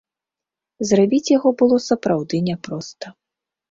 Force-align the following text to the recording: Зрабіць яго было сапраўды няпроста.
Зрабіць 0.93 1.33
яго 1.37 1.49
было 1.61 1.77
сапраўды 1.91 2.45
няпроста. 2.53 3.19